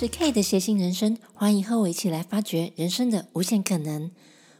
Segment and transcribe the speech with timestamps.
[0.00, 4.10] 是 K 的谐星人生，欢迎和我一起来发掘人生的无限可能。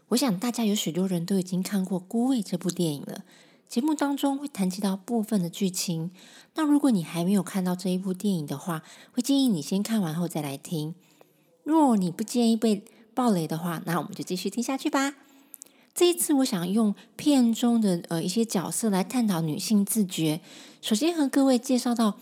[0.09, 3.25] 我想大家有许多人都已经看过《孤味》这部电影了，
[3.67, 6.11] 节目当中会谈及到部分的剧情。
[6.57, 8.83] 那如果你还没有看到这一部电影的话，
[9.13, 10.95] 会建议你先看完后再来听。
[11.65, 12.85] 若你不介意被
[13.15, 15.15] 暴雷的话，那我们就继续听下去吧。
[15.95, 20.43] 这一次，我想用片中的呃一些角色来探讨女性自觉。
[20.83, 22.19] 首先和各位介绍到。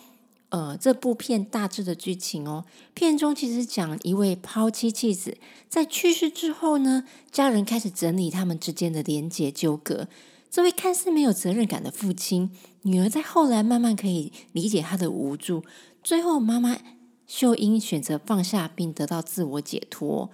[0.51, 5.37] 呃，这部片大致的剧情哦，片中其实讲一位抛妻妻子
[5.69, 10.09] 在去世之后呢，家人开始整理他们之间的连结纠葛。
[10.51, 12.51] 这位看似没有责任感的父亲，
[12.83, 15.63] 女儿在后来慢慢可以理解他的无助。
[16.03, 16.79] 最后，妈妈
[17.27, 20.31] 秀英选择放下并得到自我解脱。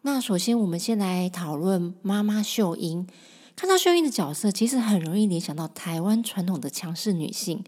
[0.00, 3.06] 那首先，我们先来讨论妈妈秀英。
[3.54, 7.62] 看到秀英的角色，其实很容易联想到台湾传统的强势女性。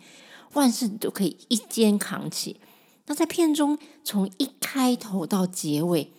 [0.54, 2.60] 万事都可以一肩扛起。
[3.06, 6.12] 那在片中，从一开头到结尾，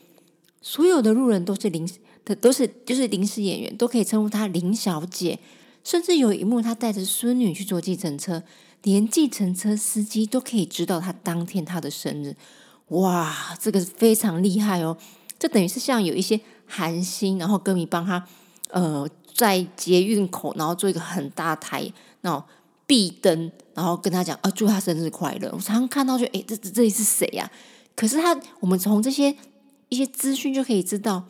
[0.61, 1.87] 所有的路人都是临
[2.25, 5.37] 的，都是就是临时演员，都可以称呼她林小姐。
[5.83, 8.41] 甚至有一幕，她带着孙女去坐计程车，
[8.81, 12.35] 连计程车司机都可以知道她当天她的生日。
[12.87, 14.97] 哇，这个非常厉害哦！
[15.37, 18.27] 这等于是像有一些韩星，然后歌迷帮他
[18.71, 22.43] 呃在捷运口，然后做一个很大台那。
[22.89, 25.47] 壁灯，然后跟他讲啊，祝他生日快乐。
[25.53, 27.51] 我常常看到就哎，这这这里是谁呀？
[27.95, 29.35] 可是他，我们从这些
[29.89, 31.25] 一些资讯就可以知道，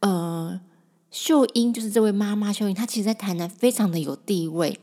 [0.00, 0.60] 呃，
[1.10, 4.78] 秀英就是这位妈妈秀英，她其实，在台南非常的有地位。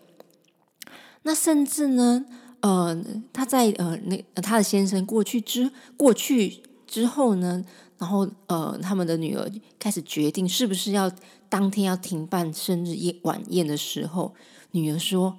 [1.22, 2.26] 那甚至呢，
[2.62, 3.00] 呃，
[3.32, 7.64] 她在呃那她的先生过去之过去之后呢，
[8.00, 11.12] 然后呃，他们的女儿开始决定是不是要
[11.48, 14.34] 当天要停办生日宴晚宴的时候，
[14.72, 15.38] 女儿说。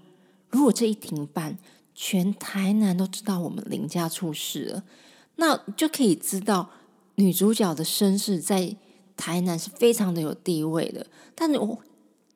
[0.50, 1.58] 如果这一停办，
[1.94, 4.84] 全台南都知道我们林家出事了，
[5.36, 6.70] 那就可以知道
[7.16, 8.76] 女主角的身世在
[9.16, 11.06] 台南是非常的有地位的。
[11.34, 11.78] 但我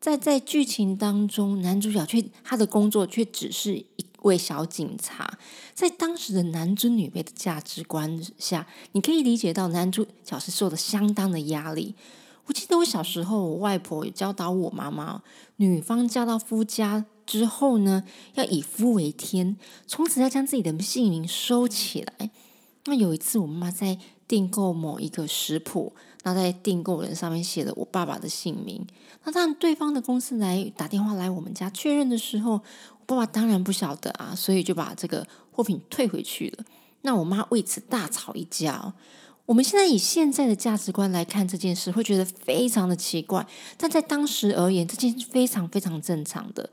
[0.00, 5.38] 在在剧情当中，男主角却他的工作却只是一位小警察。
[5.72, 11.94] 在当时的男尊女卑的价值观下，你可以理解到男主角是受的相当的压力。
[12.46, 15.22] 我记得我小时候，我外婆也教导我妈妈，
[15.56, 17.06] 女方嫁到夫家。
[17.24, 18.02] 之后呢，
[18.34, 22.30] 要以夫为天，从此要将自己的姓名收起来。
[22.86, 25.94] 那有一次，我妈妈在订购某一个食谱，
[26.24, 28.84] 那在订购人上面写了我爸爸的姓名。
[29.22, 36.64] 那当对方的公司来打电话来我们家确认的时候，我爸爸当然不晓得啊，所以就把这个货品退回去了。
[37.02, 38.92] 那我妈为此大吵一架。
[39.44, 46.70] 我们现在以现在的价值观来看这件事，会觉得非常的奇怪，但在当时而言，这件事非常非常正常的。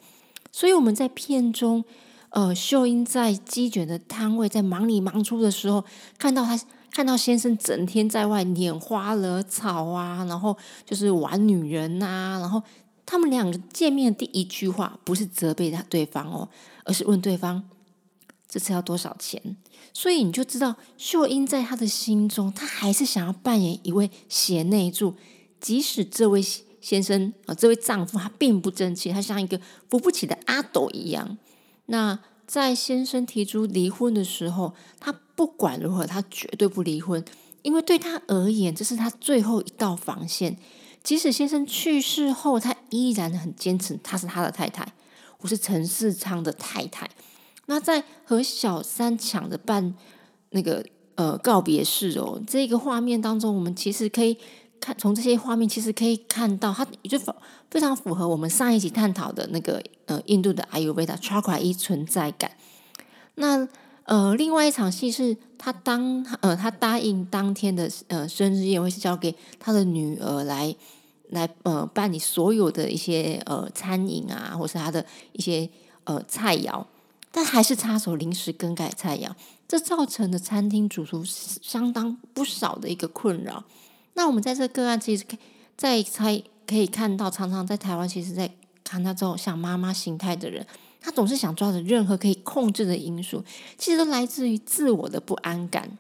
[0.52, 1.84] 所以我们在片中，
[2.30, 5.84] 呃，秀英在鸡卷的摊位在忙里忙出的时候，
[6.18, 6.60] 看到他
[6.92, 10.56] 看到先生整天在外拈花惹草啊，然后
[10.86, 12.62] 就是玩女人呐，然后
[13.06, 16.48] 他们两个见面的第一句话不是责备他对方哦，
[16.84, 17.64] 而是问对方
[18.50, 19.56] 这次要多少钱。
[19.94, 25.16] 所以你就知道秀英在他的心中，他还是想要扮演一位贤内助，
[25.62, 26.44] 即使这位。
[26.82, 31.38] 先生啊，这位丈夫他并不争气，他像一个扶不起的阿斗一样。
[31.88, 32.18] 那
[32.48, 37.22] 在先生提出离婚的时候，他不管如何，他绝对不离婚，
[37.64, 40.58] 因为对他而言，这是他最后一道防线。
[41.04, 44.94] 即使先生去世后，他依然很坚持，她是他的太太，
[45.40, 47.10] 我是陈世昌的太太。
[47.70, 49.94] 那在和小三抢着办
[50.50, 54.36] 那个呃告别式哦，这个画面当中，我们其实可以。
[54.82, 57.20] 看，从这些画面其实可以看到，它就
[57.70, 62.50] 非常符合我们上一集探讨的那个呃印度的阿尤维达 chakra 一存在感。
[63.36, 63.68] 那
[64.06, 70.74] 呃，另外一场戏是他当呃他答应当天的呃生日宴会是交给他的女儿来
[71.32, 75.70] 来呃办理所有的一些呃餐饮啊，或是他的一些
[76.06, 76.82] 呃菜肴，
[77.32, 79.32] 但还是插手临时更改菜肴，
[79.68, 83.64] 这造成的餐厅主厨相当不少的一个困扰。
[84.14, 85.40] 那我们在这个案其实可以
[85.78, 88.52] 在才可以看到，常常在台湾，其实在
[88.84, 90.66] 看到这种像妈妈形态的人，
[91.00, 93.44] 他总是想抓着任何可以控制的因素，
[93.78, 95.98] 其实都来自于自我的不安感。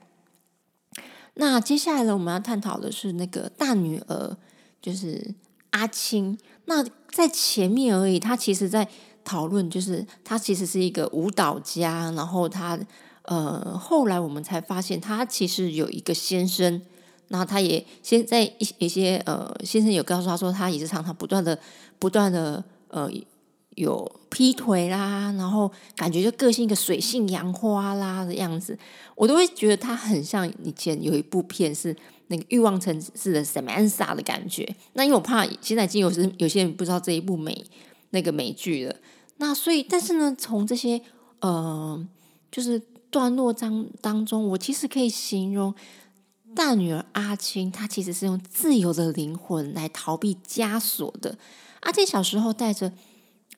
[1.36, 4.36] 那接下来呢，我们要探讨的是那个大女儿，
[4.82, 5.34] 就是
[5.70, 6.38] 阿青。
[6.66, 8.90] 那在前面而已，她其实在
[9.30, 12.80] 讨论，就是他其实是一个舞蹈家，然后他
[13.24, 16.82] 呃，后来我们才发现，他其实有一个先生。
[17.32, 21.56] 然后他也先在一一些呃先生有告诉他说，他也是常常不断的
[22.00, 23.08] 不断的呃
[23.76, 28.76] 有劈腿啦，然后感觉就个性一个水性杨花啦的样子，
[29.14, 31.96] 我都会觉得他很像以前有一部片是
[32.30, 34.68] 那个欲望城市的 Samantha 的感觉。
[34.94, 37.64] 那因为我怕现在已经有是有些人不知道这一部美
[38.10, 38.96] 那个美剧了，
[39.40, 41.02] 那所以但是呢，从这些
[41.42, 42.08] 呃
[42.50, 45.76] 就是段落当当中，我其实可以形容
[46.56, 51.38] 大女儿阿青，她其实是用自由的灵魂来逃避枷锁的。
[51.82, 52.94] 阿青小时候带着。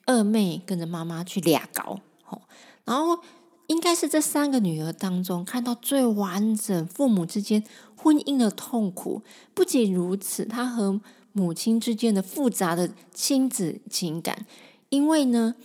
[0.07, 1.99] 二妹跟着妈妈去俩搞，
[2.85, 3.19] 然后
[3.67, 7.63] 应该是这三个女儿当中看到最完整父母之间
[7.95, 9.21] 婚姻的痛苦。
[9.53, 10.99] 不仅如此，她和
[11.33, 14.47] 母亲之间的复杂的亲子情感，
[14.91, 15.55] 因为呢，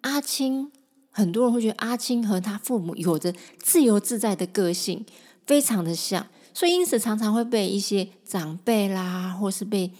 [0.00, 0.72] 阿青
[1.10, 5.04] 很多人会觉得阿青和他父母有着自由自在的个性，
[5.46, 9.92] 非常的像，所以因此常常会被一些长辈啦，或是被。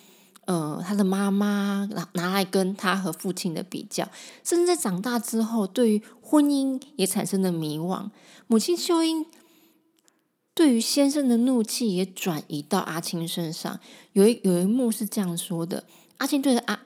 [0.46, 4.08] 呃，他的妈妈拿拿来跟他和父亲的比较，
[4.44, 8.10] 甚至在长大之后，对于婚姻也产生了迷惘。
[8.46, 9.26] 母亲秀英
[10.54, 13.80] 对于先生的怒气也转移到阿青身上。
[14.12, 15.82] 有一有一幕是这样说的：
[16.18, 16.78] 阿青对着阿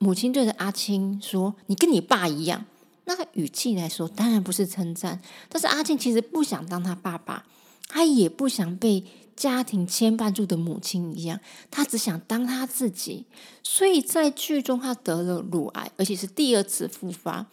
[0.00, 2.66] 母亲对着阿青说：“你跟你爸一样。”
[3.06, 7.46] 那个语气来说，当然不是称赞，但是阿青其实不想当他爸爸，
[7.86, 9.04] 他也不想被。
[9.36, 13.24] 家庭牵绊住的母亲一样，他只想当他自己，
[13.62, 17.46] 所以在剧中他得了乳癌，而且是第二次复发。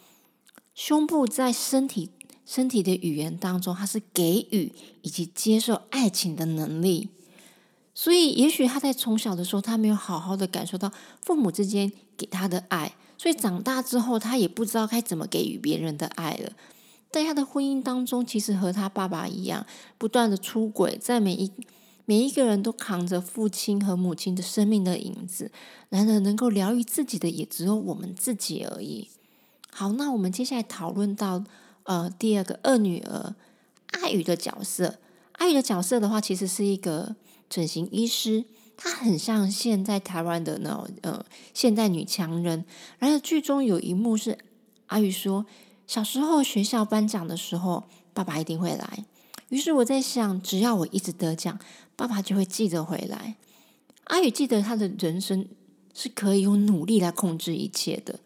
[0.74, 2.10] 胸部在身体
[2.44, 4.70] 身体的语言当中，它是给予
[5.00, 7.08] 以及接受爱情的能力。
[7.94, 10.92] 所以，也许他在从小的时候，他没有好好的感受到
[11.22, 16.52] 父母之间给他的爱，所以长大之后，他也不知道该怎么给予别人的爱了。
[17.10, 19.64] 在他的婚姻当中，其实和他爸爸一样，
[19.96, 21.50] 不断的出轨，在每一。
[22.10, 25.52] 每一个人都扛着父亲和母亲的生命的影子，
[25.90, 29.08] 然而能够疗愈自己的也只有我们自己而已。
[29.70, 31.44] 好，那我们接下来讨论到
[31.82, 33.34] 呃第二个二女儿
[33.90, 34.94] 阿宇的角色。
[35.32, 37.14] 阿宇的角色的话，其实是一个
[37.50, 38.46] 整形医师，
[38.78, 41.22] 她很像现在台湾的那种呃
[41.52, 42.64] 现代女强人。
[42.98, 44.38] 然而剧中有一幕是
[44.86, 45.44] 阿宇说，
[45.86, 47.84] 小时候学校颁奖的时候，
[48.14, 49.04] 爸爸一定会来。
[49.48, 51.58] 于是我在想，只要我一直得奖。
[51.96, 53.34] 爸爸就会记得回来。
[54.04, 55.48] 阿宇记得他的人生
[55.92, 58.20] 是可以用努力来控制一切的，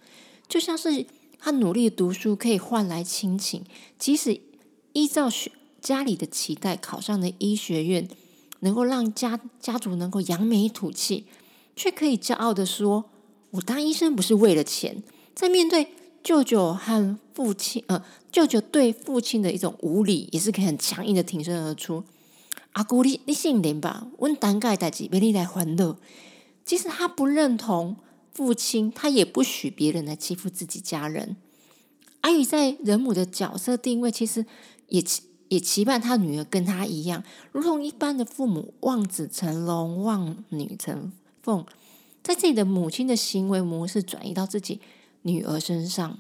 [0.47, 1.07] 就像是
[1.39, 3.65] 他努力读书可以换来亲情，
[3.99, 4.43] 即使
[4.93, 5.51] 依照学
[5.81, 8.07] 家里的期待考上的医学院，
[8.63, 11.27] 能够让家家族能够扬眉吐气，
[11.77, 13.05] 却可以骄傲的说
[13.53, 15.03] ：“我当医生不是为了钱。”
[15.35, 15.89] 在面对
[16.23, 22.05] 舅舅和父亲，呃，舅舅对父亲的一种无理，也是可以很强硬的挺身而出。
[22.73, 24.07] 阿姑，你你信任吧？
[24.19, 25.97] 问单盖代志，别你来欢乐。
[26.65, 27.97] 即使他不认同
[28.33, 31.37] 父亲，他也不许别人来欺负自己家人。
[32.21, 34.47] 阿宇在人母的角色定位，其实
[34.89, 35.03] 也
[35.53, 37.23] 也期盼他女儿跟他一样，
[37.53, 41.13] 如同一般的父母望子成龙、望女成
[41.43, 41.67] 凤，
[42.23, 44.81] 在自己的母亲的行为模式转移到自己
[45.21, 46.17] 女儿身上。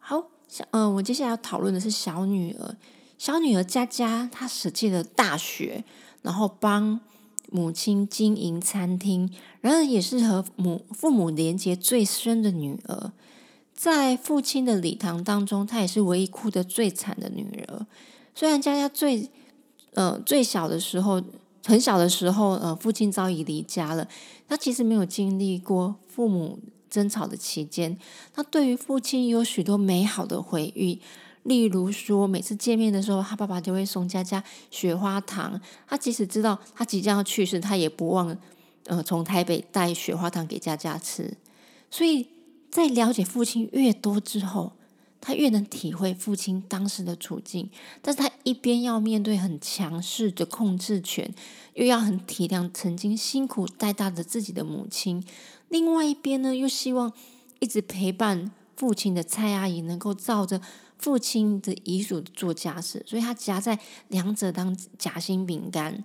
[0.00, 0.30] 好，
[0.72, 2.76] 嗯，我接下来要讨论的是小女儿。
[3.16, 5.84] 小女儿佳佳，她舍弃了大学，
[6.22, 6.98] 然后帮
[7.52, 13.12] 母亲经营餐厅，然而也是和母父母连接最深的女儿。
[13.78, 17.86] 在父亲的礼堂当中，她也是唯一哭的最惨的女儿。
[18.34, 19.30] 虽然佳佳最
[19.94, 21.22] 呃最小的时候，
[21.64, 24.08] 很小的时候，呃，父亲早已离家了，
[24.48, 26.58] 她其实没有经历过父母
[26.90, 27.96] 争吵的期间。
[28.34, 31.00] 她对于父亲有许多美好的回忆。
[31.44, 34.42] 例如说，每次见面的时候，他爸爸就会送佳佳
[34.72, 35.58] 雪花糖。
[35.86, 38.36] 他即使知道他即将要去世，他也不忘
[38.86, 41.32] 呃从台北带雪花糖给佳佳吃。
[41.90, 42.26] 所以
[42.70, 44.72] 在了解父亲越多之后，
[45.20, 47.70] 他越能体会父亲当时的处境。
[48.02, 51.32] 但是他一边要面对很强势的控制权，
[51.74, 55.24] 又要很体谅曾经辛苦带大的自己的母亲。
[55.68, 57.12] 另外一边呢，又希望
[57.60, 60.60] 一直陪伴父亲的蔡阿姨能够照着。
[61.00, 66.02] 父亲的遗嘱做家事，所以他夹在两者当夹心饼干。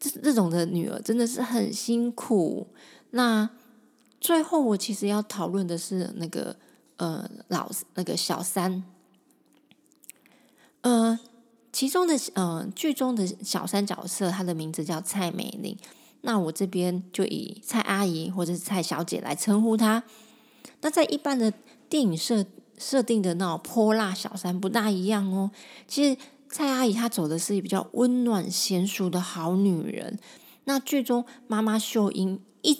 [0.00, 2.66] 这这种的女儿真的是很辛苦。
[3.10, 3.50] 那
[4.26, 6.56] 最后我其实要讨论的是那个
[6.96, 8.82] 呃老那个小三，
[10.80, 11.16] 呃
[11.72, 15.78] 其中的呃剧中的小三角色，她的名字叫蔡美玲。
[16.22, 20.02] 那我这边就以蔡阿姨或者是蔡小姐来称呼她。
[20.80, 21.52] 那在一般的
[21.88, 22.44] 电影设。
[22.78, 25.50] 设定的那种泼辣小三不大一样哦。
[25.88, 30.18] 其实蔡阿姨她走的是比较温暖娴熟的好女人。
[30.64, 32.78] 那剧中妈妈秀英一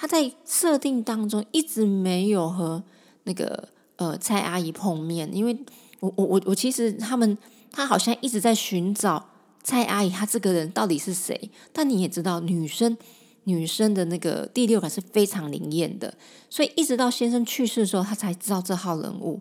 [0.00, 2.82] 他在设定当中一直没有和
[3.24, 5.54] 那个呃蔡阿姨碰面，因为
[5.98, 7.36] 我我我我其实他们
[7.70, 9.22] 他好像一直在寻找
[9.62, 11.50] 蔡阿姨，她这个人到底是谁？
[11.70, 12.96] 但你也知道，女生
[13.44, 16.14] 女生的那个第六感是非常灵验的，
[16.48, 19.38] 所以一直到先生去世的时候，他才知道这号人物。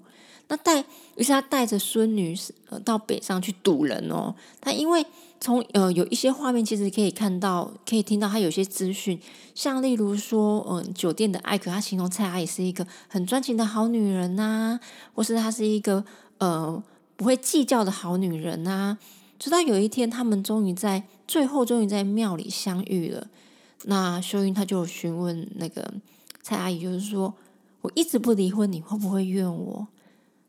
[0.49, 0.83] 那带
[1.15, 2.35] 于是他带着孙女
[2.69, 4.35] 呃到北上去堵人哦。
[4.59, 5.05] 他因为
[5.41, 9.19] 从呃有一些画面，其实可以看到，可以听到他有些资讯，
[9.55, 14.79] 像例如说，嗯，酒店的艾可，他形容蔡阿姨是一个很专情的好女人呐，
[15.13, 16.03] 或是她是一个
[16.39, 16.83] 呃
[17.15, 18.97] 不会计较的好女人呐。
[19.37, 23.27] 直到有一天，他们终于在最后终于在庙里相遇了。
[23.85, 25.93] 那秀英他就询问那个
[26.41, 27.33] 蔡阿姨，就是说
[27.79, 29.87] 我一直不离婚，你会不会怨我？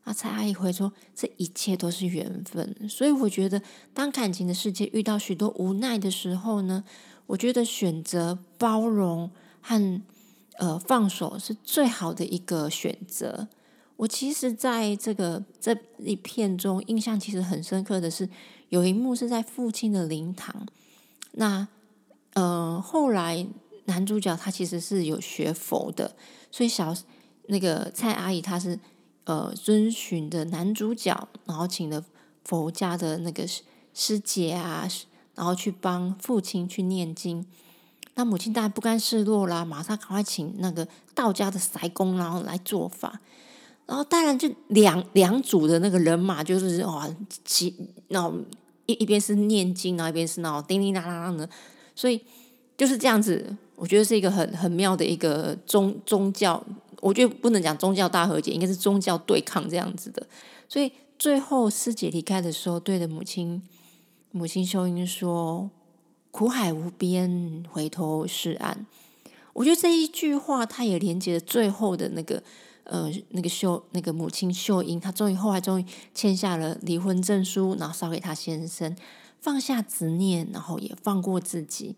[0.03, 3.61] 那蔡阿姨回说：“这一切都是缘分，所以我觉得，
[3.93, 6.83] 当感情的世界遇到许多无奈的时候呢，
[7.27, 9.29] 我觉得选择包容
[9.61, 10.01] 和
[10.57, 13.47] 呃放手是最好的一个选择。
[13.95, 18.27] 我其实在这个这一片中，印象其实很深刻的是，
[18.69, 20.65] 有一幕是在父亲的灵堂。
[21.33, 21.67] 那
[22.33, 23.45] 呃，后来
[23.85, 26.15] 男主角他其实是有学佛的，
[26.49, 26.91] 所以小
[27.45, 28.79] 那个蔡阿姨她是。”
[29.31, 32.03] 呃，遵循的男主角，然后请了
[32.43, 34.85] 佛家的那个师师姐啊，
[35.35, 37.45] 然后去帮父亲去念经。
[38.15, 40.85] 那母亲当然不甘示弱啦，马上赶快请那个
[41.15, 43.21] 道家的塞公，然后来做法。
[43.85, 47.07] 然后当然就两两组的那个人马，就是哇，
[47.45, 47.73] 其
[48.09, 48.29] 那
[48.85, 51.49] 一一边是念经，然后一边是那叮叮当当的，
[51.95, 52.19] 所以
[52.75, 53.55] 就是这样子。
[53.81, 56.63] 我觉得是一个很很妙的一个宗宗教。
[56.99, 60.27] 我觉得不能讲宗教大和解，应该是宗教对抗这样子的。
[60.69, 63.63] 所以最后师姐离开的时候，对着母亲
[64.29, 65.71] 母亲秀英说
[66.29, 68.85] ：“苦海无边，回头是岸。”
[69.53, 72.43] 我觉得这一句话，它也连接了最后的那个
[72.83, 78.95] 呃那个秀那个母亲秀英，她终于后来终于签下了离婚证书，然后烧给她先生，
[79.39, 81.95] 放下执念，然后也放过自己。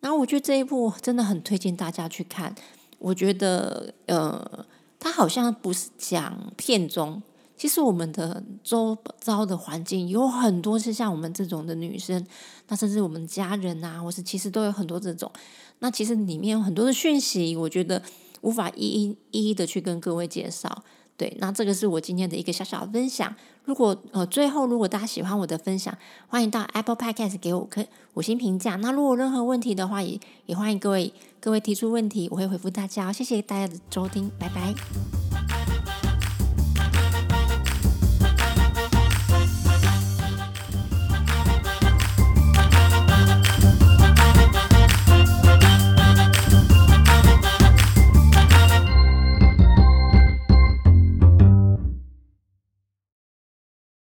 [0.00, 2.54] 然后我觉得这一部真的很推荐大家去看。
[2.98, 4.66] 我觉得，呃，
[4.98, 7.22] 他好像不是讲片中，
[7.56, 12.26] 其实我们的周遭的环境有很多是像我们这种的女生，
[12.68, 15.30] 那甚至我们家人啊，或是其实都有很多这种。
[15.78, 18.02] 那其实里面有很多的讯息，我觉得
[18.40, 20.82] 无法一一一一的去跟各位介绍。
[21.18, 23.34] 对，那这个是我今天的一个小小的分享。
[23.64, 25.92] 如果呃最后如果大家喜欢我的分享，
[26.28, 27.84] 欢迎到 Apple Podcast 给我颗
[28.14, 28.76] 五星评价。
[28.76, 33.12] 那如果任何问题的话，也也欢迎各位各位提出问题，我会回复大家。
[33.12, 35.17] 谢谢大家的收听，拜拜。